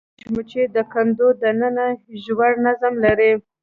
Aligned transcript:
مچمچۍ 0.33 0.63
د 0.75 0.77
کندو 0.91 1.27
دننه 1.41 1.87
ژور 2.23 2.51
نظم 2.65 2.93
لري 3.05 3.31